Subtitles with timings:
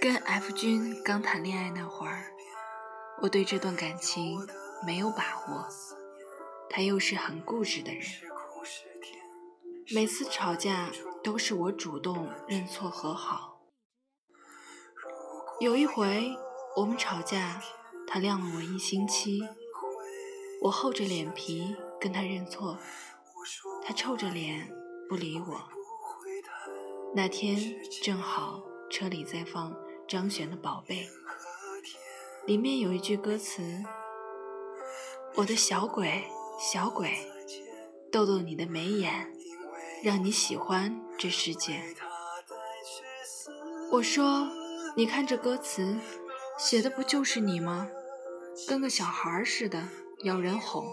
[0.00, 2.32] 跟 F 君刚谈恋爱那会儿，
[3.20, 4.38] 我对这段感情
[4.86, 5.66] 没有把握。
[6.70, 8.02] 他又是很固执的人，
[9.92, 10.90] 每次吵架
[11.24, 13.60] 都是我主动认错和好。
[15.58, 16.36] 有一回
[16.76, 17.60] 我们吵架，
[18.06, 19.40] 他晾了我一星期，
[20.62, 22.78] 我厚着脸皮跟他认错，
[23.84, 24.70] 他臭着脸
[25.08, 25.68] 不理我。
[27.16, 27.58] 那天
[28.00, 29.74] 正好车里在放。
[30.08, 31.06] 张悬的宝贝，
[32.46, 33.62] 里面有一句歌词
[35.36, 36.24] ：“我的小鬼，
[36.58, 37.30] 小鬼，
[38.10, 39.30] 逗逗你的眉眼，
[40.02, 41.94] 让你喜欢这世界。”
[43.92, 44.48] 我说
[44.96, 45.98] ：“你看这歌词，
[46.58, 47.86] 写的不就是你吗？
[48.66, 49.90] 跟个小孩似的，
[50.22, 50.86] 要人哄，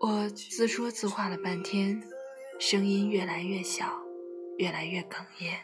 [0.00, 2.02] 我自说自话了半天。
[2.58, 4.02] 声音越来越小，
[4.56, 5.60] 越来越哽咽，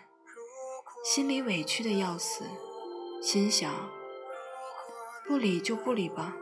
[1.05, 2.45] 心里委屈的要死，
[3.21, 3.91] 心想：
[5.27, 6.37] 不理就不理吧，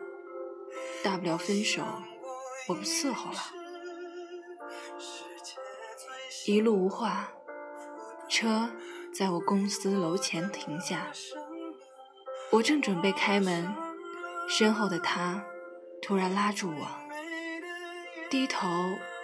[1.03, 1.83] 大不了分手，
[2.69, 3.39] 我不伺候了。
[6.47, 7.33] 一路无话，
[8.29, 8.71] 车
[9.11, 11.11] 在我公司楼前停下，
[12.51, 13.75] 我正准备开门，
[14.47, 15.47] 身后的他
[16.03, 16.87] 突然拉住我，
[18.29, 18.69] 低头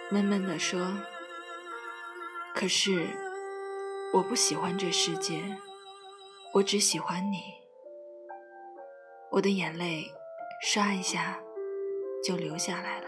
[0.09, 0.97] 闷闷地说。
[2.59, 3.07] 可是，
[4.11, 5.41] 我不喜欢这世界，
[6.53, 7.37] 我只喜欢你。
[9.31, 10.11] 我的眼泪
[10.61, 11.39] 刷一下
[12.21, 13.07] 就流下来了。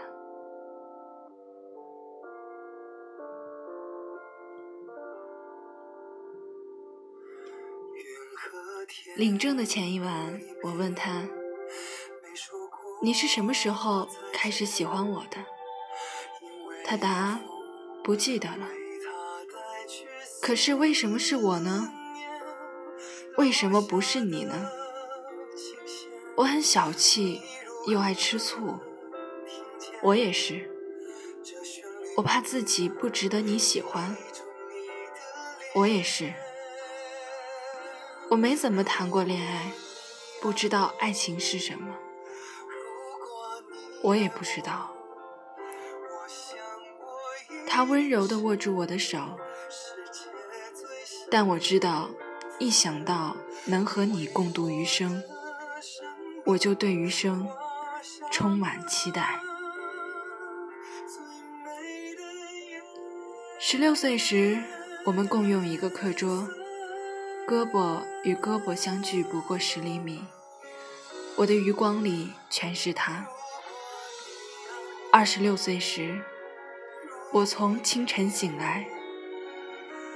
[9.18, 11.28] 领证的前一晚，我问他
[13.04, 15.36] ：“你是什么时候开始喜欢我的？”
[16.86, 17.38] 他答
[18.02, 18.66] ：“不记得了。”
[20.42, 21.92] 可是为什么是我呢？
[23.36, 24.72] 为什么不是你呢？
[26.34, 27.40] 我很小气，
[27.86, 28.80] 又爱吃醋。
[30.02, 30.68] 我也是，
[32.16, 34.16] 我怕自己不值得你喜欢。
[35.76, 36.34] 我也是，
[38.30, 39.70] 我没怎么谈过恋爱，
[40.40, 41.94] 不知道爱情是什么。
[44.02, 44.90] 我也不知道。
[47.68, 49.38] 他温柔地握住我的手。
[51.32, 52.10] 但我知道，
[52.58, 53.34] 一想到
[53.64, 55.22] 能和你共度余生，
[56.44, 57.48] 我就对余生
[58.30, 59.40] 充满期待。
[63.58, 64.62] 十六岁时，
[65.06, 66.46] 我们共用一个课桌，
[67.48, 70.22] 胳膊与胳膊相距不过十厘米，
[71.36, 73.26] 我的余光里全是他。
[75.10, 76.20] 二十六岁时，
[77.32, 78.86] 我从清晨醒来。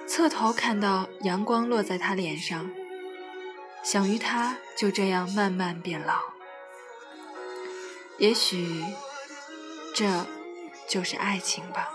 [0.06, 2.70] 侧头看到阳光落在他脸上，
[3.82, 6.14] 想与他就这样慢慢变老。
[8.18, 8.82] 也许，
[9.94, 10.26] 这
[10.88, 11.92] 就是爱情吧。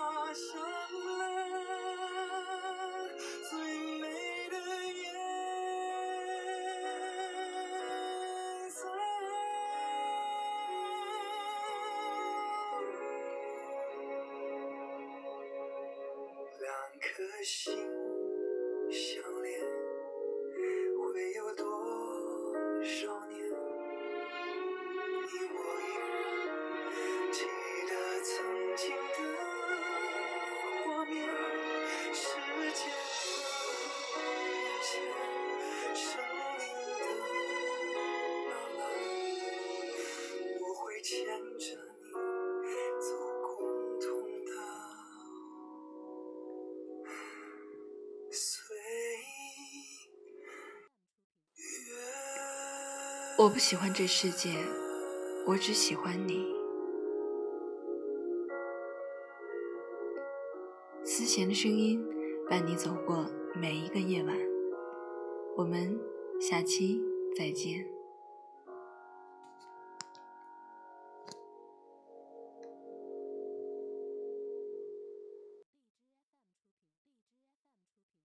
[16.59, 17.73] 两颗心
[40.59, 41.25] 我会牵
[41.59, 41.91] 着。
[53.37, 54.49] 我不喜欢这世界，
[55.47, 56.45] 我只喜欢你。
[61.03, 62.07] 思贤的声音
[62.47, 63.25] 伴你走过
[63.55, 64.37] 每一个夜晚，
[65.55, 65.99] 我们
[66.39, 66.99] 下期
[67.35, 68.00] 再见。